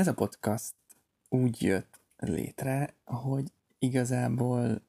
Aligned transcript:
ez 0.00 0.08
a 0.08 0.14
podcast 0.14 0.74
úgy 1.28 1.62
jött 1.62 2.00
létre, 2.16 2.94
hogy 3.04 3.52
igazából 3.78 4.82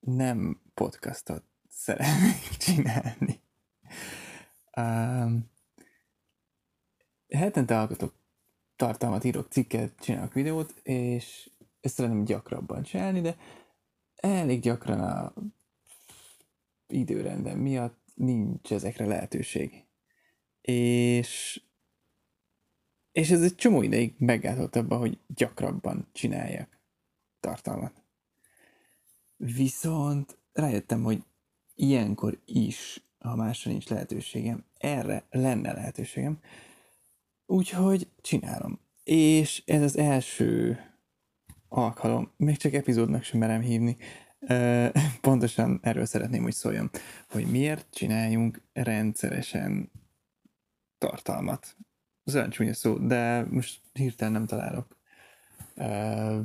nem 0.00 0.60
podcastot 0.74 1.44
szeretnék 1.68 2.56
csinálni. 2.64 3.40
Um, 4.76 5.50
hetente 7.28 7.78
alkotok 7.78 8.14
tartalmat, 8.76 9.24
írok 9.24 9.46
cikket, 9.50 10.00
csinálok 10.00 10.32
videót, 10.32 10.74
és 10.82 11.50
ezt 11.80 11.94
szeretném 11.94 12.24
gyakrabban 12.24 12.82
csinálni, 12.82 13.20
de 13.20 13.36
elég 14.16 14.60
gyakran 14.60 15.00
a 15.00 15.32
időrendem 16.86 17.58
miatt 17.58 17.98
nincs 18.14 18.72
ezekre 18.72 19.06
lehetőség. 19.06 19.84
És 20.60 21.62
és 23.12 23.30
ez 23.30 23.42
egy 23.42 23.54
csomó 23.54 23.82
ideig 23.82 24.14
meggátolt 24.18 24.76
abban, 24.76 24.98
hogy 24.98 25.18
gyakrabban 25.26 26.08
csináljak 26.12 26.78
tartalmat. 27.40 28.02
Viszont 29.36 30.38
rájöttem, 30.52 31.02
hogy 31.02 31.22
ilyenkor 31.74 32.38
is, 32.44 33.04
ha 33.18 33.36
másra 33.36 33.70
nincs 33.70 33.88
lehetőségem, 33.88 34.64
erre 34.78 35.26
lenne 35.30 35.72
lehetőségem, 35.72 36.38
úgyhogy 37.46 38.08
csinálom. 38.20 38.80
És 39.04 39.62
ez 39.66 39.82
az 39.82 39.96
első 39.96 40.78
alkalom, 41.68 42.32
még 42.36 42.56
csak 42.56 42.72
epizódnak 42.72 43.22
sem 43.22 43.38
merem 43.38 43.60
hívni, 43.60 43.96
pontosan 45.20 45.78
erről 45.82 46.04
szeretném, 46.04 46.42
hogy 46.42 46.52
szóljon, 46.52 46.90
hogy 47.28 47.46
miért 47.50 47.86
csináljunk 47.90 48.62
rendszeresen 48.72 49.90
tartalmat 50.98 51.76
ez 52.24 52.34
olyan 52.34 52.50
csúnya 52.50 52.74
szó, 52.74 52.98
de 52.98 53.46
most 53.50 53.80
hirtelen 53.92 54.32
nem 54.32 54.46
találok 54.46 54.96
uh, 55.76 56.38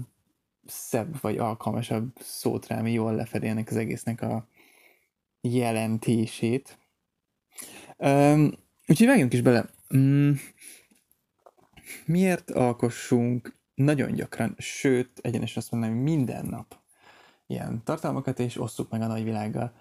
szebb 0.65 1.21
vagy 1.21 1.37
alkalmasabb 1.37 2.11
szót 2.19 2.67
rá, 2.67 2.79
ami 2.79 2.91
jól 2.91 3.15
lefedi 3.15 3.47
ennek 3.47 3.69
az 3.69 3.75
egésznek 3.75 4.21
a 4.21 4.47
jelentését. 5.41 6.77
Um, 7.97 8.51
úgyhogy 8.87 9.07
vágjunk 9.07 9.33
is 9.33 9.41
bele. 9.41 9.69
Mm, 9.95 10.31
miért 12.05 12.51
alkossunk 12.51 13.55
nagyon 13.73 14.13
gyakran, 14.13 14.55
sőt, 14.57 15.19
egyenesen 15.21 15.57
azt 15.57 15.71
mondanám, 15.71 15.97
minden 15.97 16.45
nap 16.45 16.79
ilyen 17.47 17.83
tartalmakat, 17.83 18.39
és 18.39 18.59
osszuk 18.59 18.89
meg 18.89 19.01
a 19.01 19.07
nagyvilággal. 19.07 19.73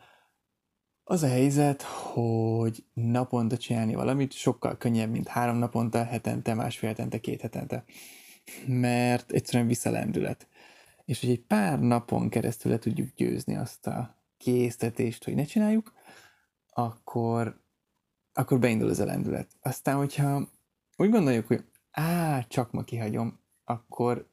Az 1.08 1.22
a 1.22 1.28
helyzet, 1.28 1.82
hogy 1.82 2.84
naponta 2.92 3.56
csinálni 3.56 3.94
valamit 3.94 4.32
sokkal 4.32 4.76
könnyebb, 4.76 5.10
mint 5.10 5.28
három 5.28 5.56
naponta, 5.56 6.04
hetente, 6.04 6.54
másfél 6.54 6.88
hetente, 6.88 7.20
két 7.20 7.40
hetente. 7.40 7.84
Mert 8.66 9.30
egyszerűen 9.30 9.66
visszalendület. 9.66 10.48
És 11.04 11.20
hogy 11.20 11.30
egy 11.30 11.40
pár 11.40 11.80
napon 11.80 12.28
keresztül 12.28 12.72
le 12.72 12.78
tudjuk 12.78 13.14
győzni 13.14 13.56
azt 13.56 13.86
a 13.86 14.16
késztetést, 14.36 15.24
hogy 15.24 15.34
ne 15.34 15.44
csináljuk, 15.44 15.92
akkor, 16.68 17.60
akkor 18.32 18.58
beindul 18.58 18.88
az 18.88 19.00
a 19.00 19.04
lendület. 19.04 19.48
Aztán, 19.60 19.96
hogyha 19.96 20.48
úgy 20.96 21.10
gondoljuk, 21.10 21.46
hogy 21.46 21.64
á, 21.90 22.44
csak 22.48 22.72
ma 22.72 22.82
kihagyom, 22.82 23.40
akkor 23.64 24.28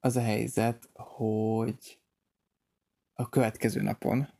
az 0.00 0.16
a 0.16 0.22
helyzet, 0.22 0.88
hogy 0.94 1.98
a 3.14 3.28
következő 3.28 3.82
napon 3.82 4.34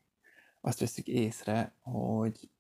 azt 0.67 0.81
veszik 0.81 1.07
észre, 1.07 1.73
hogy 1.81 2.51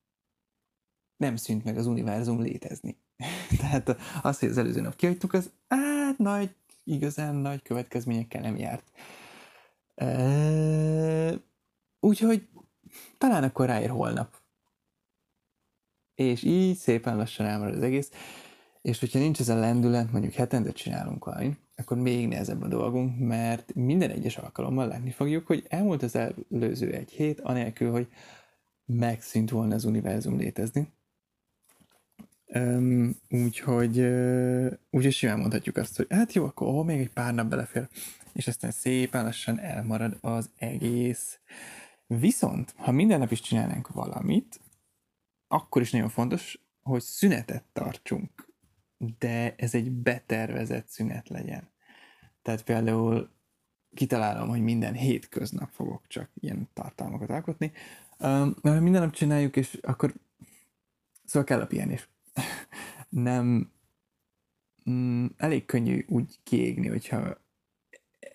nem 1.16 1.36
szűnt 1.36 1.64
meg 1.64 1.76
az 1.76 1.86
univerzum 1.86 2.40
létezni. 2.40 2.98
Tehát 3.60 3.96
azt, 4.22 4.40
hogy 4.40 4.48
az 4.48 4.58
előző 4.58 4.80
nap 4.80 4.96
kihagytuk, 4.96 5.32
az 5.32 5.50
hát 5.68 6.18
nagy, 6.18 6.54
igazán 6.84 7.34
nagy 7.34 7.62
következményekkel 7.62 8.40
nem 8.40 8.56
járt. 8.56 8.90
Úgyhogy 12.00 12.48
talán 13.18 13.42
akkor 13.42 13.66
ráér 13.66 13.90
holnap. 13.90 14.36
És 16.14 16.42
így 16.42 16.76
szépen 16.76 17.16
lassan 17.16 17.46
elmarad 17.46 17.74
az 17.74 17.82
egész. 17.82 18.10
És 18.82 18.98
hogyha 18.98 19.18
nincs 19.18 19.40
ez 19.40 19.48
a 19.48 19.58
lendület, 19.58 20.12
mondjuk 20.12 20.32
hetente 20.32 20.72
csinálunk 20.72 21.24
valamit, 21.24 21.65
akkor 21.76 21.96
még 21.96 22.28
nehezebb 22.28 22.62
a 22.62 22.68
dolgunk, 22.68 23.18
mert 23.18 23.74
minden 23.74 24.10
egyes 24.10 24.36
alkalommal 24.36 24.86
látni 24.86 25.10
fogjuk, 25.10 25.46
hogy 25.46 25.66
elmúlt 25.68 26.02
az 26.02 26.16
előző 26.16 26.92
egy 26.92 27.10
hét, 27.10 27.40
anélkül, 27.40 27.90
hogy 27.90 28.08
megszűnt 28.84 29.50
volna 29.50 29.74
az 29.74 29.84
univerzum 29.84 30.36
létezni. 30.36 30.88
Um, 32.54 33.16
úgyhogy, 33.30 33.98
uh, 33.98 34.72
úgyhogy 34.90 35.12
simán 35.12 35.38
mondhatjuk 35.38 35.76
azt, 35.76 35.96
hogy 35.96 36.06
hát 36.08 36.32
jó, 36.32 36.44
akkor 36.44 36.68
ó, 36.68 36.82
még 36.82 37.00
egy 37.00 37.12
pár 37.12 37.34
nap 37.34 37.48
belefér, 37.48 37.88
és 38.32 38.46
aztán 38.46 38.70
szépen 38.70 39.24
lassan 39.24 39.58
elmarad 39.58 40.16
az 40.20 40.50
egész. 40.56 41.40
Viszont, 42.06 42.74
ha 42.76 42.92
minden 42.92 43.18
nap 43.18 43.30
is 43.30 43.40
csinálnánk 43.40 43.88
valamit, 43.88 44.60
akkor 45.48 45.82
is 45.82 45.90
nagyon 45.90 46.08
fontos, 46.08 46.60
hogy 46.82 47.00
szünetet 47.00 47.64
tartsunk 47.72 48.45
de 49.18 49.54
ez 49.56 49.74
egy 49.74 49.90
betervezett 49.90 50.88
szünet 50.88 51.28
legyen. 51.28 51.70
Tehát 52.42 52.64
például 52.64 53.30
kitalálom, 53.94 54.48
hogy 54.48 54.62
minden 54.62 54.94
hétköznap 54.94 55.70
fogok 55.70 56.06
csak 56.06 56.30
ilyen 56.34 56.68
tartalmakat 56.72 57.30
alkotni, 57.30 57.72
mert 58.62 58.80
minden 58.80 59.02
nap 59.02 59.12
csináljuk, 59.12 59.56
és 59.56 59.78
akkor 59.82 60.14
szóval 61.24 61.44
kell 61.44 61.60
a 61.60 61.66
pihenés. 61.66 62.08
Nem 63.08 63.72
mm, 64.90 65.26
elég 65.36 65.64
könnyű 65.64 66.04
úgy 66.08 66.38
kiégni, 66.42 66.88
hogyha 66.88 67.44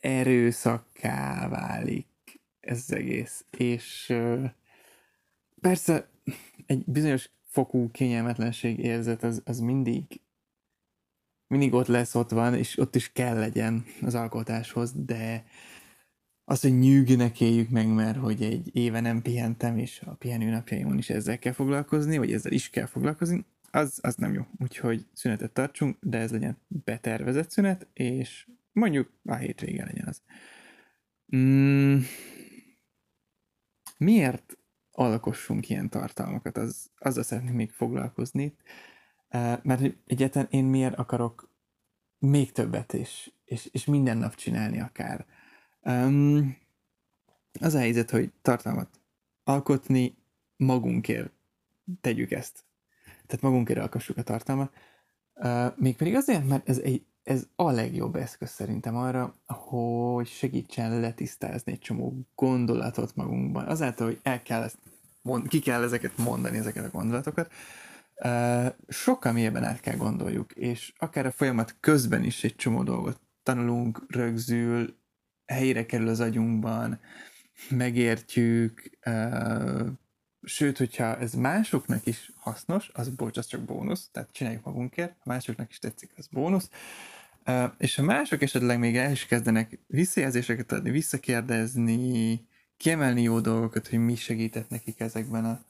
erőszakká 0.01 1.49
válik 1.49 2.41
ez 2.59 2.77
az 2.77 2.93
egész. 2.93 3.45
És 3.57 4.13
persze 5.61 6.09
egy 6.65 6.83
bizonyos 6.85 7.29
fokú 7.43 7.91
kényelmetlenség 7.91 8.79
érzet 8.79 9.23
az, 9.23 9.41
az 9.45 9.59
mindig 9.59 10.21
mindig 11.51 11.73
ott 11.73 11.87
lesz, 11.87 12.15
ott 12.15 12.29
van, 12.29 12.55
és 12.55 12.77
ott 12.77 12.95
is 12.95 13.11
kell 13.11 13.37
legyen 13.37 13.85
az 14.01 14.15
alkotáshoz, 14.15 14.93
de 15.05 15.45
azt, 16.45 16.61
hogy 16.61 16.79
nyűgnek 16.79 17.41
éljük 17.41 17.69
meg, 17.69 17.87
mert 17.87 18.17
hogy 18.17 18.41
egy 18.41 18.75
éve 18.75 18.99
nem 18.99 19.21
pihentem, 19.21 19.77
és 19.77 20.01
a 20.05 20.13
pihenőnapjaimon 20.13 20.97
is 20.97 21.09
ezzel 21.09 21.39
kell 21.39 21.53
foglalkozni, 21.53 22.17
vagy 22.17 22.31
ezzel 22.31 22.51
is 22.51 22.69
kell 22.69 22.85
foglalkozni, 22.85 23.45
az, 23.71 23.99
az 24.01 24.15
nem 24.15 24.33
jó. 24.33 24.43
Úgyhogy 24.59 25.05
szünetet 25.13 25.51
tartsunk, 25.51 25.97
de 26.01 26.17
ez 26.17 26.31
legyen 26.31 26.57
betervezett 26.67 27.51
szünet, 27.51 27.87
és 27.93 28.47
mondjuk 28.71 29.11
a 29.25 29.35
hétvége 29.35 29.85
legyen 29.85 30.07
az. 30.07 30.21
Mm, 31.35 31.97
miért 33.97 34.57
alkossunk 34.91 35.69
ilyen 35.69 35.89
tartalmakat? 35.89 36.57
Az, 36.57 36.89
azzal 36.97 37.23
szeretnék 37.23 37.53
még 37.53 37.71
foglalkozni 37.71 38.55
mert 39.61 39.81
egyáltalán 40.07 40.47
én 40.51 40.65
miért 40.65 40.97
akarok 40.97 41.49
még 42.19 42.51
többet 42.51 42.93
is, 42.93 43.31
és, 43.45 43.69
és 43.71 43.85
minden 43.85 44.17
nap 44.17 44.35
csinálni 44.35 44.79
akár. 44.79 45.25
Um, 45.81 46.57
az 47.59 47.73
a 47.73 47.79
helyzet, 47.79 48.09
hogy 48.09 48.31
tartalmat 48.41 48.99
alkotni 49.43 50.17
magunkért 50.57 51.31
tegyük 52.01 52.31
ezt. 52.31 52.63
Tehát 53.25 53.41
magunkért 53.41 53.79
alkossuk 53.79 54.17
a 54.17 54.23
tartalmat. 54.23 54.73
Uh, 55.35 55.77
mégpedig 55.77 56.15
azért, 56.15 56.47
mert 56.47 56.69
ez, 56.69 56.77
egy, 56.77 57.05
ez 57.23 57.47
a 57.55 57.71
legjobb 57.71 58.15
eszköz 58.15 58.49
szerintem 58.49 58.95
arra, 58.95 59.35
hogy 59.45 60.27
segítsen 60.27 60.99
letisztázni 60.99 61.71
egy 61.71 61.79
csomó 61.79 62.13
gondolatot 62.35 63.15
magunkban. 63.15 63.67
Azáltal, 63.67 64.07
hogy 64.07 64.19
el 64.23 64.41
kell 64.43 64.61
ezt, 64.63 64.77
mond, 65.21 65.47
ki 65.47 65.59
kell 65.59 65.83
ezeket 65.83 66.17
mondani, 66.17 66.57
ezeket 66.57 66.85
a 66.85 66.89
gondolatokat, 66.89 67.51
sokkal 68.87 69.31
mélyebben 69.31 69.63
át 69.63 69.79
kell 69.79 69.95
gondoljuk, 69.95 70.51
és 70.51 70.93
akár 70.97 71.25
a 71.25 71.31
folyamat 71.31 71.75
közben 71.79 72.23
is 72.23 72.43
egy 72.43 72.55
csomó 72.55 72.83
dolgot 72.83 73.19
tanulunk, 73.43 74.05
rögzül, 74.07 74.97
helyre 75.45 75.85
kerül 75.85 76.07
az 76.07 76.19
agyunkban, 76.19 76.99
megértjük, 77.69 78.97
sőt, 80.41 80.77
hogyha 80.77 81.17
ez 81.17 81.33
másoknak 81.33 82.05
is 82.05 82.31
hasznos, 82.35 82.89
az 82.93 83.09
bocs, 83.09 83.37
az 83.37 83.45
csak 83.45 83.61
bónusz, 83.61 84.09
tehát 84.11 84.31
csináljuk 84.31 84.63
magunkért, 84.63 85.11
ha 85.11 85.23
másoknak 85.25 85.69
is 85.69 85.79
tetszik, 85.79 86.11
az 86.17 86.27
bónusz, 86.27 86.69
és 87.77 87.95
ha 87.95 88.03
mások 88.03 88.41
esetleg 88.41 88.79
még 88.79 88.97
el 88.97 89.11
is 89.11 89.25
kezdenek 89.25 89.79
visszajelzéseket 89.87 90.71
adni, 90.71 90.89
visszakérdezni, 90.89 92.45
kiemelni 92.77 93.21
jó 93.21 93.39
dolgokat, 93.39 93.87
hogy 93.87 93.99
mi 93.99 94.15
segített 94.15 94.69
nekik 94.69 94.99
ezekben 94.99 95.45
a 95.45 95.65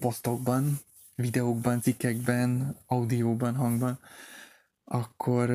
posztokban, 0.00 0.80
videókban, 1.14 1.80
cikkekben, 1.80 2.76
audióban, 2.86 3.54
hangban, 3.54 3.98
akkor 4.84 5.50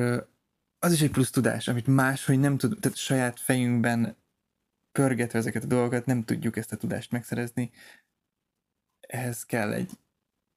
az 0.78 0.92
is 0.92 1.00
egy 1.00 1.10
plusz 1.10 1.30
tudás, 1.30 1.68
amit 1.68 1.86
máshogy 1.86 2.38
nem 2.38 2.56
tud, 2.56 2.78
tehát 2.80 2.96
saját 2.96 3.40
fejünkben 3.40 4.16
pörgetve 4.92 5.38
ezeket 5.38 5.62
a 5.62 5.66
dolgokat 5.66 6.06
nem 6.06 6.24
tudjuk 6.24 6.56
ezt 6.56 6.72
a 6.72 6.76
tudást 6.76 7.10
megszerezni. 7.10 7.70
Ehhez 9.00 9.44
kell 9.44 9.72
egy 9.72 9.90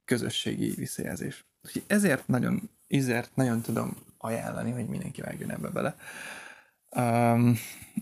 közösségi 0.05 0.69
visszajelzés. 0.69 1.45
Úgyhogy 1.63 1.83
ezért 1.87 2.27
nagyon, 2.27 2.69
ezért 2.87 3.35
nagyon 3.35 3.61
tudom 3.61 3.97
ajánlani, 4.17 4.71
hogy 4.71 4.87
mindenki 4.87 5.21
vágjon 5.21 5.51
ebbe 5.51 5.69
bele. 5.69 5.97
Um, 6.89 7.57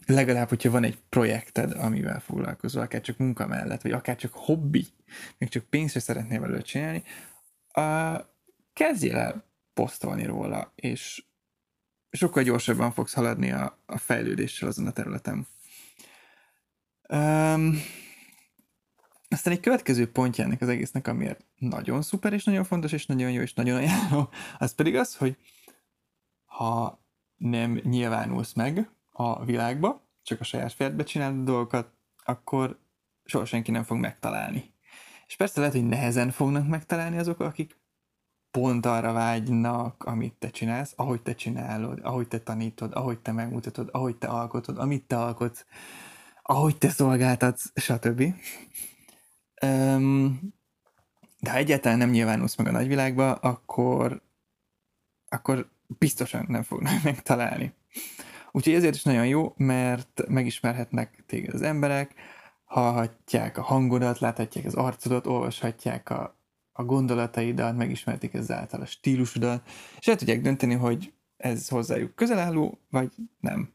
legalább, 0.06 0.50
hogyha 0.50 0.70
van 0.70 0.84
egy 0.84 0.98
projekted, 1.10 1.72
amivel 1.72 2.20
foglalkozol, 2.20 2.82
akár 2.82 3.02
csak 3.02 3.18
munka 3.18 3.48
mellett, 3.48 3.82
vagy 3.82 3.92
akár 3.92 4.16
csak 4.16 4.34
hobbi, 4.34 4.88
még 5.38 5.50
csak 5.50 5.64
pénzre 5.64 6.00
szeretnél 6.00 6.40
belőle 6.40 6.62
csinálni, 6.62 7.04
uh, 7.76 8.26
kezdjél 8.74 9.18
el 9.18 9.46
posztolni 9.74 10.26
róla, 10.26 10.72
és 10.76 11.24
sokkal 12.12 12.44
gyorsabban 12.44 12.92
fogsz 12.92 13.14
haladni 13.14 13.52
a, 13.52 13.80
a 13.86 13.98
fejlődéssel 13.98 14.68
azon 14.68 14.88
a 14.88 14.92
területen. 14.92 15.48
Um, 17.10 17.82
aztán 19.30 19.54
egy 19.54 19.60
következő 19.60 20.12
pontja 20.12 20.44
ennek 20.44 20.62
az 20.62 20.68
egésznek, 20.68 21.08
amiért 21.08 21.46
nagyon 21.56 22.02
szuper, 22.02 22.34
és 22.34 22.44
nagyon 22.44 22.64
fontos, 22.64 22.92
és 22.92 23.06
nagyon 23.06 23.32
jó, 23.32 23.42
és 23.42 23.54
nagyon 23.54 23.76
ajánló, 23.76 24.30
az 24.58 24.74
pedig 24.76 24.96
az, 24.96 25.16
hogy 25.16 25.38
ha 26.46 27.03
nem 27.44 27.80
nyilvánulsz 27.84 28.54
meg 28.54 28.90
a 29.12 29.46
világba, 29.46 30.08
csak 30.22 30.40
a 30.40 30.44
saját 30.44 30.74
fejedbe 30.74 31.04
csinálod 31.04 31.44
dolgokat, 31.44 31.92
akkor 32.26 32.80
soha 33.24 33.46
senki 33.46 33.72
nem 33.72 33.84
fog 33.84 33.98
megtalálni. 33.98 34.74
És 35.28 35.36
persze 35.36 35.60
lehet, 35.60 35.76
hogy 35.76 35.88
nehezen 35.88 36.32
fognak 36.32 36.68
megtalálni 36.68 37.18
azok, 37.18 37.40
akik 37.40 37.82
pont 38.52 38.86
arra 38.86 39.14
vágynak, 39.14 40.04
amit 40.04 40.34
te 40.34 40.50
csinálsz, 40.50 40.94
ahogy 40.96 41.22
te 41.22 41.36
csinálod, 41.36 42.00
ahogy 42.04 42.28
te 42.28 42.40
tanítod, 42.40 42.94
ahogy 42.94 43.20
te 43.20 43.32
megmutatod, 43.32 43.90
ahogy 43.92 44.16
te 44.16 44.28
alkotod, 44.28 44.78
amit 44.78 45.08
te 45.08 45.18
alkotsz, 45.18 45.66
ahogy 46.42 46.78
te 46.78 46.90
szolgáltatsz, 46.90 47.72
stb. 47.76 48.24
De 51.40 51.52
ha 51.52 51.58
egyáltalán 51.58 51.98
nem 51.98 52.10
nyilvánulsz 52.10 52.56
meg 52.56 52.68
a 52.68 52.72
nagyvilágba, 52.72 53.34
akkor, 53.34 54.22
akkor 55.30 55.73
biztosan 55.98 56.46
nem 56.48 56.64
fognak 56.64 57.04
megtalálni. 57.04 57.74
Úgyhogy 58.52 58.74
ezért 58.74 58.96
is 58.96 59.04
nagyon 59.04 59.28
jó, 59.28 59.54
mert 59.58 60.22
megismerhetnek 60.28 61.24
téged 61.28 61.54
az 61.54 61.62
emberek, 61.62 62.14
hallhatják 62.64 63.58
a 63.58 63.62
hangodat, 63.62 64.20
láthatják 64.20 64.66
az 64.66 64.74
arcodat, 64.74 65.28
olvashatják 65.28 66.10
a, 66.10 66.38
a 66.72 66.84
gondolataidat, 66.84 67.78
megismertik 67.78 68.34
ezáltal 68.34 68.82
a 68.82 68.86
stílusodat, 68.86 69.70
és 70.00 70.08
el 70.08 70.16
tudják 70.16 70.42
dönteni, 70.42 70.74
hogy 70.74 71.14
ez 71.38 71.68
hozzájuk 71.68 72.16
közel 72.16 72.40
álló, 72.40 72.80
vagy 72.90 73.12
nem. 73.40 73.74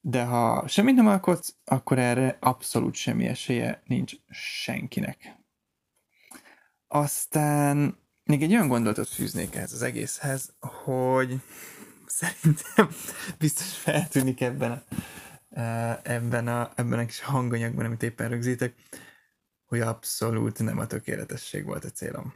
De 0.00 0.24
ha 0.24 0.68
semmit 0.68 0.94
nem 0.94 1.06
alkotsz, 1.06 1.54
akkor 1.64 1.98
erre 1.98 2.36
abszolút 2.40 2.94
semmi 2.94 3.26
esélye 3.26 3.82
nincs 3.86 4.14
senkinek. 4.28 5.36
Aztán 6.88 7.99
még 8.30 8.42
egy 8.42 8.52
olyan 8.52 8.68
gondolatot 8.68 9.08
fűznék 9.08 9.54
ehhez 9.54 9.72
az 9.72 9.82
egészhez, 9.82 10.52
hogy 10.60 11.40
szerintem 12.06 12.88
biztos 13.38 13.76
feltűnik 13.76 14.40
ebben 14.40 14.70
a, 14.70 14.82
e, 15.60 16.00
ebben 16.02 16.48
a, 16.48 16.72
ebben 16.74 16.98
a 16.98 17.06
kis 17.06 17.20
hanganyagban, 17.20 17.84
amit 17.84 18.02
éppen 18.02 18.28
rögzítek, 18.28 18.74
hogy 19.64 19.80
abszolút 19.80 20.58
nem 20.58 20.78
a 20.78 20.86
tökéletesség 20.86 21.64
volt 21.64 21.84
a 21.84 21.90
célom. 21.90 22.34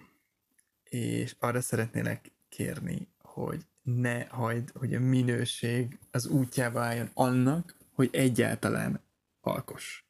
És 0.83 1.35
arra 1.39 1.61
szeretnélek 1.61 2.33
kérni, 2.49 3.09
hogy 3.19 3.67
ne 3.83 4.27
hagyd, 4.27 4.71
hogy 4.75 4.95
a 4.95 5.01
minőség 5.01 5.99
az 6.11 6.27
útjába 6.27 6.81
álljon 6.81 7.11
annak, 7.15 7.77
hogy 7.93 8.09
egyáltalán 8.13 9.01
alkos. 9.41 10.07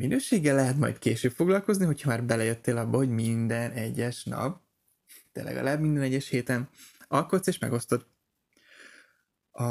Minőséggel 0.00 0.54
lehet 0.54 0.76
majd 0.76 0.98
később 0.98 1.32
foglalkozni, 1.32 1.84
hogyha 1.84 2.08
már 2.08 2.24
belejöttél 2.24 2.76
abba, 2.76 2.96
hogy 2.96 3.08
minden 3.08 3.70
egyes 3.70 4.24
nap, 4.24 4.60
de 5.32 5.42
legalább 5.42 5.80
minden 5.80 6.02
egyes 6.02 6.28
héten 6.28 6.68
alkotsz 7.08 7.46
és 7.46 7.58
megosztod. 7.58 8.06
A, 9.50 9.64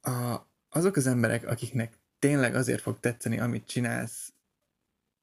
a, 0.00 0.46
azok 0.68 0.96
az 0.96 1.06
emberek, 1.06 1.46
akiknek 1.46 1.98
tényleg 2.18 2.54
azért 2.54 2.80
fog 2.80 3.00
tetszeni, 3.00 3.38
amit 3.38 3.66
csinálsz, 3.66 4.32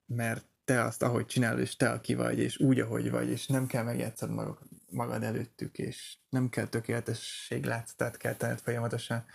mert 0.06 0.46
te 0.66 0.84
azt, 0.84 1.02
ahogy 1.02 1.26
csinálod, 1.26 1.60
és 1.60 1.76
te 1.76 1.90
aki 1.90 2.14
vagy, 2.14 2.40
és 2.40 2.60
úgy, 2.60 2.80
ahogy 2.80 3.12
vagy, 3.12 3.30
és 3.30 3.48
nem 3.48 3.68
kell 3.68 3.84
megjátszad 3.84 4.30
magad, 4.30 4.58
magad 4.90 5.24
előttük, 5.24 5.78
és 5.78 6.14
nem 6.30 6.50
kell 6.50 6.68
tökéletesség 6.68 7.64
látszatát 7.64 8.18
kell 8.18 8.36
tenned 8.36 8.60
folyamatosan 8.60 9.26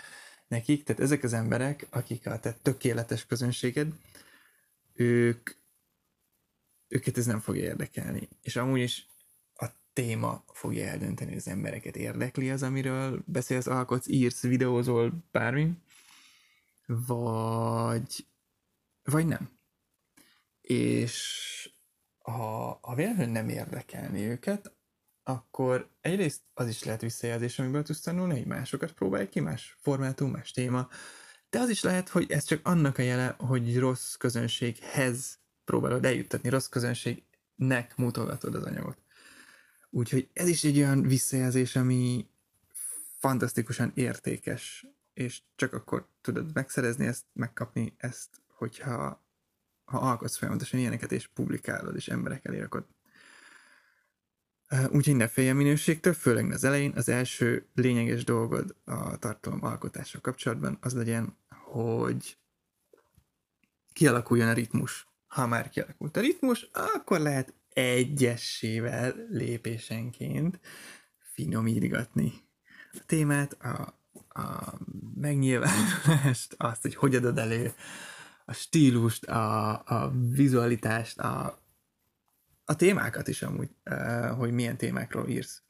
nekik. 0.49 0.85
Tehát 0.85 1.03
ezek 1.03 1.23
az 1.23 1.33
emberek, 1.33 1.87
akik 1.91 2.27
a 2.27 2.41
te 2.41 2.57
tökéletes 2.63 3.27
közönséged, 3.27 3.93
ők, 4.99 5.51
őket 6.89 7.19
ez 7.19 7.27
nem 7.27 7.41
fog 7.41 7.57
érdekelni. 7.57 8.29
És 8.43 8.57
amúgy 8.57 8.81
is 8.81 9.07
a 9.55 9.67
téma 9.93 10.45
fogja 10.47 10.87
eldönteni, 10.87 11.37
az 11.37 11.49
embereket 11.49 11.97
érdekli 11.97 12.51
az, 12.51 12.63
amiről 12.63 13.23
beszélsz, 13.27 13.67
alkotsz, 13.67 14.07
írsz, 14.09 14.43
videózol, 14.43 15.25
bármi, 15.31 15.73
vagy, 16.87 18.27
vagy 19.03 19.27
nem. 19.27 19.51
És 20.61 21.71
ha, 22.19 22.79
ha 22.83 22.95
véletlenül 22.95 23.33
nem 23.33 23.49
érdekelni 23.49 24.21
őket, 24.21 24.77
akkor 25.23 25.91
egyrészt 26.01 26.43
az 26.55 26.69
is 26.69 26.85
lehet 26.85 27.01
visszajelzés, 27.01 27.59
amiből 27.59 27.83
tudsz 27.83 28.01
tanulni, 28.01 28.33
hogy 28.33 28.47
másokat 28.47 28.93
próbálj 28.93 29.29
ki, 29.29 29.41
más 29.41 29.77
formátum, 29.81 30.31
más 30.31 30.51
téma, 30.51 30.89
de 31.51 31.59
az 31.59 31.69
is 31.69 31.83
lehet, 31.83 32.09
hogy 32.09 32.31
ez 32.31 32.45
csak 32.45 32.61
annak 32.63 32.99
a 32.99 33.03
jele, 33.03 33.35
hogy 33.39 33.79
rossz 33.79 34.15
közönséghez 34.15 35.39
próbálod 35.65 36.05
eljuttatni, 36.05 36.49
rossz 36.49 36.67
közönségnek 36.67 37.97
mutogatod 37.97 38.55
az 38.55 38.63
anyagot. 38.63 38.99
Úgyhogy 39.91 40.29
ez 40.33 40.49
is 40.49 40.65
egy 40.65 40.79
olyan 40.79 41.03
visszajelzés, 41.03 41.77
ami 41.77 42.29
fantasztikusan 43.19 43.93
értékes, 43.95 44.87
és 45.15 45.43
csak 45.57 45.73
akkor 45.73 46.09
tudod 46.21 46.55
megszerezni 46.55 47.07
ezt, 47.07 47.25
megkapni 47.33 47.95
ezt, 47.97 48.29
hogyha 48.47 49.27
ha 49.85 49.99
alkotsz 49.99 50.37
folyamatosan 50.37 50.81
ilyeneket, 50.81 51.13
és 51.13 51.27
publikálod, 51.27 51.97
és 51.97 52.09
emberek 52.09 52.45
elé 52.45 52.59
rakod. 52.59 52.87
Úgyhogy 54.91 55.17
ne 55.17 55.29
félj 55.29 55.49
a 55.49 55.55
minőségtől, 55.55 56.13
főleg 56.13 56.53
az 56.53 56.65
elején. 56.65 56.93
Az 56.97 57.09
első 57.09 57.67
lényeges 57.75 58.25
dolgod 58.25 58.75
a 58.85 59.17
tartalom 59.17 59.65
alkotással 59.65 60.21
kapcsolatban 60.21 60.79
az 60.81 60.95
legyen, 60.95 61.37
hogy 61.49 62.39
kialakuljon 63.93 64.49
a 64.49 64.53
ritmus. 64.53 65.07
Ha 65.27 65.47
már 65.47 65.69
kialakult 65.69 66.17
a 66.17 66.21
ritmus, 66.21 66.71
akkor 66.73 67.21
lehet 67.21 67.55
egyessével 67.73 69.15
lépésenként 69.31 70.61
finomítgatni 71.19 72.33
a 72.93 73.03
témát, 73.07 73.53
a, 73.53 73.99
a 74.29 74.79
megnyilvánulást, 75.15 76.55
azt, 76.57 76.83
hogy 76.83 76.95
hogy 76.95 77.15
adod 77.15 77.39
elő 77.39 77.73
a 78.45 78.53
stílust, 78.53 79.25
a, 79.25 79.71
a 79.85 80.13
vizualitást, 80.33 81.19
a, 81.19 81.63
a 82.71 82.77
témákat 82.77 83.29
is 83.29 83.43
amúgy, 83.43 83.71
hogy 84.37 84.53
milyen 84.53 84.77
témákról 84.77 85.29
írsz. 85.29 85.63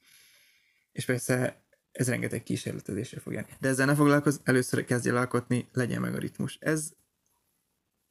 És 0.93 1.05
persze 1.05 1.62
ez 1.93 2.09
rengeteg 2.09 2.43
kísérletezésre 2.43 3.21
fog 3.21 3.33
járni. 3.33 3.57
De 3.61 3.69
ezzel 3.69 3.87
ne 3.87 3.95
foglalkozz, 3.95 4.38
először 4.45 4.85
kezdjél 4.85 5.17
alkotni, 5.17 5.69
legyen 5.73 6.00
meg 6.00 6.14
a 6.14 6.19
ritmus. 6.19 6.59
Ez 6.61 6.93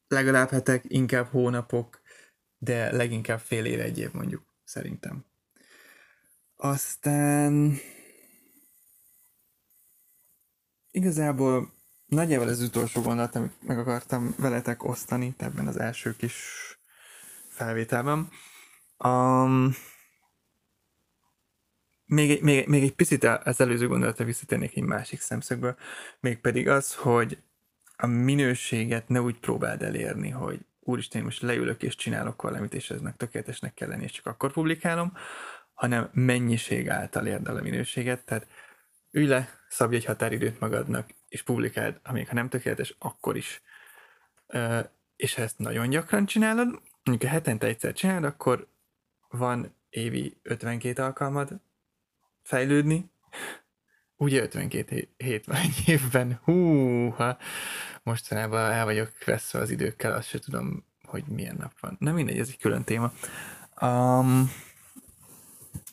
legalább 0.08 0.50
hetek, 0.50 0.84
inkább 0.88 1.25
hónapok, 1.25 2.01
de 2.58 2.91
leginkább 2.91 3.39
fél 3.39 3.65
év, 3.65 3.79
egy 3.79 4.00
év 4.00 4.12
mondjuk, 4.12 4.44
szerintem. 4.63 5.25
Aztán 6.56 7.77
igazából 10.91 11.74
nagyjából 12.06 12.50
ez 12.50 12.60
az 12.60 12.67
utolsó 12.67 13.01
gondolat, 13.01 13.36
amit 13.36 13.62
meg 13.62 13.79
akartam 13.79 14.36
veletek 14.38 14.84
osztani 14.84 15.34
ebben 15.38 15.67
az 15.67 15.79
első 15.79 16.15
kis 16.15 16.36
felvételben. 17.48 18.29
Um, 19.04 19.75
még, 22.06 22.42
még, 22.42 22.68
még 22.68 22.84
egy 22.84 22.96
picit 22.96 23.24
az 23.24 23.62
előző 23.62 23.88
gondolatra 23.88 24.25
visszatérnék 24.25 24.75
egy 24.75 24.84
másik 24.84 25.22
szemszögből, 25.22 25.75
mégpedig 26.20 26.70
az, 26.70 26.96
hogy 26.96 27.38
a 27.96 28.06
minőséget 28.06 29.08
ne 29.08 29.22
úgy 29.22 29.39
próbáld 29.39 29.82
elérni, 29.82 30.30
hogy 30.30 30.60
úristen, 30.80 31.24
most 31.24 31.42
leülök 31.42 31.84
és 31.84 31.96
csinálok 31.96 32.42
valamit, 32.42 32.74
és 32.74 32.89
eznek 32.89 33.18
tökéletesnek 33.18 33.74
kell 33.74 33.88
lenni, 33.88 34.04
és 34.04 34.12
csak 34.12 34.25
akkor 34.25 34.51
publikálom, 34.51 35.13
hanem 35.74 36.10
mennyiség 36.13 36.89
által 36.89 37.25
érd 37.25 37.48
el 37.48 37.56
a 37.56 37.62
minőséget, 37.62 38.25
tehát 38.25 38.48
ülj 39.12 39.27
le, 39.27 39.50
szabj 39.70 39.96
egy 39.96 40.06
határidőt 40.06 40.60
magadnak, 40.60 41.10
és 41.30 41.42
publikáld, 41.44 42.00
amíg 42.04 42.27
ha 42.27 42.34
nem 42.34 42.50
tökéletes, 42.50 42.96
akkor 43.00 43.38
is. 43.38 43.62
Uh, 44.48 44.80
és 45.16 45.34
ha 45.34 45.42
ezt 45.42 45.58
nagyon 45.58 45.89
gyakran 45.89 46.25
csinálod, 46.25 46.82
mondjuk 47.04 47.32
a 47.32 47.34
hetente 47.34 47.68
egyszer 47.68 47.94
csinálod, 47.94 48.24
akkor 48.24 48.68
van 49.29 49.75
évi 49.89 50.38
52 50.43 51.03
alkalmad 51.03 51.60
fejlődni, 52.43 53.12
ugye 54.17 54.41
52 54.41 55.07
hét 55.17 55.46
van 55.46 55.55
egy 55.55 55.84
évben, 55.86 56.39
húha, 56.43 57.38
mostanában 58.03 58.72
el 58.72 58.86
vagyok 58.86 59.12
veszve 59.25 59.60
az 59.60 59.69
időkkel, 59.69 60.13
azt 60.13 60.27
se 60.27 60.39
tudom, 60.39 60.86
hogy 61.03 61.24
milyen 61.27 61.55
nap 61.60 61.79
van. 61.79 61.96
Na 62.00 62.12
mindegy, 62.12 62.39
ez 62.39 62.48
egy 62.48 62.57
külön 62.57 62.84
téma. 62.84 63.12
Um, 63.81 64.51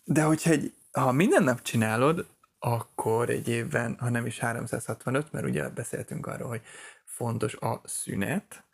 de 0.04 0.22
hogyha 0.22 0.50
egy, 0.50 0.74
ha 0.92 1.12
minden 1.12 1.42
nap 1.42 1.62
csinálod, 1.62 2.26
akkor 2.58 3.30
egy 3.30 3.48
évben, 3.48 3.96
ha 3.98 4.10
nem 4.10 4.26
is 4.26 4.38
365, 4.38 5.32
mert 5.32 5.46
ugye 5.46 5.68
beszéltünk 5.68 6.26
arról, 6.26 6.48
hogy 6.48 6.62
fontos 7.04 7.54
a 7.54 7.80
szünet, 7.84 8.64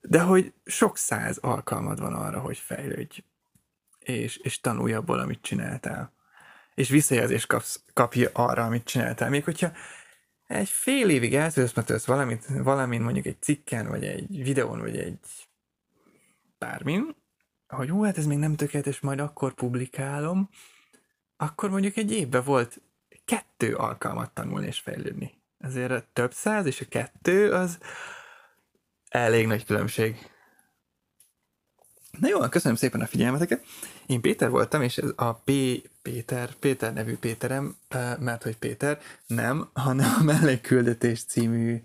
de 0.00 0.20
hogy 0.20 0.52
sok 0.64 0.96
száz 0.96 1.38
alkalmad 1.38 2.00
van 2.00 2.14
arra, 2.14 2.40
hogy 2.40 2.58
fejlődj, 2.58 3.22
és, 4.06 4.36
és 4.36 4.60
tanulj 4.60 4.92
abból, 4.92 5.18
amit 5.18 5.42
csináltál. 5.42 6.12
És 6.74 6.88
visszajelzést 6.88 7.46
kapsz, 7.46 7.82
kapja 7.92 8.30
arra, 8.32 8.64
amit 8.64 8.84
csináltál. 8.84 9.28
Még 9.30 9.44
hogyha 9.44 9.72
egy 10.46 10.68
fél 10.68 11.08
évig 11.08 11.34
eltöltesz 11.34 12.04
valamit, 12.04 12.46
valamint 12.46 13.02
mondjuk 13.02 13.26
egy 13.26 13.42
cikken, 13.42 13.88
vagy 13.88 14.04
egy 14.04 14.42
videón, 14.42 14.80
vagy 14.80 14.98
egy 14.98 15.18
bármin, 16.58 17.14
hogy 17.68 17.88
hú, 17.88 18.02
hát 18.02 18.18
ez 18.18 18.26
még 18.26 18.38
nem 18.38 18.56
tökéletes, 18.56 19.00
majd 19.00 19.18
akkor 19.18 19.54
publikálom, 19.54 20.48
akkor 21.36 21.70
mondjuk 21.70 21.96
egy 21.96 22.12
évben 22.12 22.44
volt 22.44 22.80
kettő 23.24 23.74
alkalmat 23.74 24.30
tanulni 24.30 24.66
és 24.66 24.78
fejlődni. 24.78 25.34
Ezért 25.58 26.04
több 26.04 26.32
száz, 26.32 26.66
és 26.66 26.80
a 26.80 26.88
kettő 26.88 27.52
az 27.52 27.78
elég 29.08 29.46
nagy 29.46 29.64
különbség. 29.64 30.30
Na 32.18 32.28
jó, 32.28 32.38
köszönöm 32.38 32.76
szépen 32.76 33.00
a 33.00 33.06
figyelmeteket. 33.06 33.64
Én 34.06 34.20
Péter 34.20 34.50
voltam, 34.50 34.82
és 34.82 34.98
ez 34.98 35.10
a 35.16 35.32
P. 35.32 35.50
Péter, 36.02 36.54
Péter 36.54 36.92
nevű 36.92 37.16
Péterem, 37.16 37.76
mert 38.18 38.42
hogy 38.42 38.56
Péter, 38.56 38.98
nem, 39.26 39.68
hanem 39.72 40.14
a 40.18 40.22
Mellékküldetés 40.22 41.24
című 41.24 41.82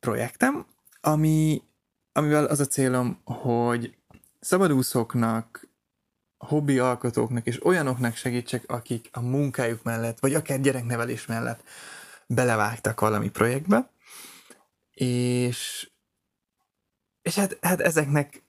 projektem, 0.00 0.66
ami, 1.00 1.62
amivel 2.12 2.44
az 2.44 2.60
a 2.60 2.66
célom, 2.66 3.20
hogy 3.24 3.96
szabadúszóknak, 4.40 5.68
hobbi 6.38 6.78
alkotóknak 6.78 7.46
és 7.46 7.66
olyanoknak 7.66 8.16
segítsek, 8.16 8.64
akik 8.66 9.08
a 9.12 9.20
munkájuk 9.20 9.82
mellett, 9.82 10.18
vagy 10.18 10.34
akár 10.34 10.60
gyereknevelés 10.60 11.26
mellett 11.26 11.62
belevágtak 12.26 13.00
valami 13.00 13.30
projektbe, 13.30 13.90
és, 14.92 15.90
és 17.22 17.34
hát, 17.34 17.58
hát 17.60 17.80
ezeknek, 17.80 18.43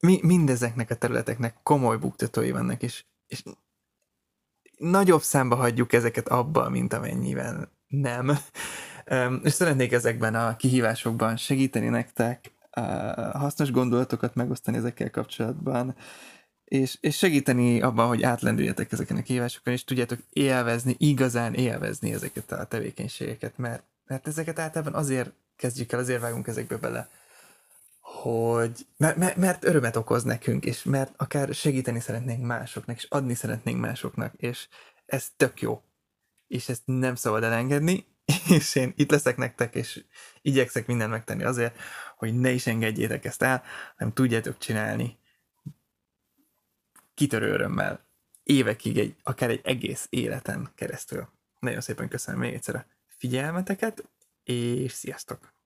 mi, 0.00 0.18
mindezeknek 0.22 0.90
a 0.90 0.94
területeknek 0.94 1.56
komoly 1.62 1.96
buktatói 1.96 2.50
vannak, 2.50 2.82
és, 2.82 3.04
és 3.26 3.42
nagyobb 4.76 5.22
számba 5.22 5.56
hagyjuk 5.56 5.92
ezeket 5.92 6.28
abba, 6.28 6.68
mint 6.68 6.92
amennyivel 6.92 7.72
nem. 7.86 8.38
És 9.42 9.52
szeretnék 9.52 9.92
ezekben 9.92 10.34
a 10.34 10.56
kihívásokban 10.56 11.36
segíteni 11.36 11.88
nektek, 11.88 12.52
hasznos 13.32 13.70
gondolatokat 13.70 14.34
megosztani 14.34 14.76
ezekkel 14.76 15.10
kapcsolatban, 15.10 15.96
és, 16.64 16.96
és 17.00 17.16
segíteni 17.16 17.80
abban, 17.80 18.08
hogy 18.08 18.22
átlendüljetek 18.22 18.92
ezeken 18.92 19.16
a 19.16 19.22
kihívásokon, 19.22 19.72
és 19.72 19.84
tudjátok 19.84 20.18
élvezni, 20.30 20.94
igazán 20.98 21.54
élvezni 21.54 22.12
ezeket 22.12 22.52
a 22.52 22.64
tevékenységeket, 22.64 23.58
mert, 23.58 23.82
mert 24.06 24.26
ezeket 24.26 24.58
általában 24.58 24.94
azért 24.94 25.32
kezdjük 25.56 25.92
el, 25.92 25.98
azért 25.98 26.20
vágunk 26.20 26.46
ezekbe 26.46 26.76
bele, 26.76 27.08
hogy 28.10 28.86
mert, 28.96 29.36
mert, 29.36 29.64
örömet 29.64 29.96
okoz 29.96 30.22
nekünk, 30.22 30.64
és 30.64 30.82
mert 30.82 31.14
akár 31.16 31.54
segíteni 31.54 32.00
szeretnénk 32.00 32.44
másoknak, 32.44 32.96
és 32.96 33.06
adni 33.08 33.34
szeretnénk 33.34 33.80
másoknak, 33.80 34.34
és 34.36 34.68
ez 35.06 35.28
tök 35.36 35.60
jó. 35.60 35.82
És 36.46 36.68
ezt 36.68 36.82
nem 36.84 37.14
szabad 37.14 37.42
elengedni, 37.42 38.06
és 38.56 38.74
én 38.74 38.92
itt 38.96 39.10
leszek 39.10 39.36
nektek, 39.36 39.74
és 39.74 40.04
igyekszek 40.42 40.86
mindent 40.86 41.10
megtenni 41.10 41.44
azért, 41.44 41.78
hogy 42.16 42.38
ne 42.38 42.50
is 42.50 42.66
engedjétek 42.66 43.24
ezt 43.24 43.42
el, 43.42 43.62
hanem 43.96 44.12
tudjátok 44.12 44.58
csinálni 44.58 45.18
kitörő 47.14 47.52
örömmel 47.52 48.08
évekig, 48.42 48.98
egy, 48.98 49.16
akár 49.22 49.50
egy 49.50 49.60
egész 49.64 50.06
életen 50.08 50.72
keresztül. 50.74 51.28
Nagyon 51.58 51.80
szépen 51.80 52.08
köszönöm 52.08 52.40
még 52.40 52.54
egyszer 52.54 52.74
a 52.74 52.86
figyelmeteket, 53.06 54.04
és 54.44 54.92
sziasztok! 54.92 55.59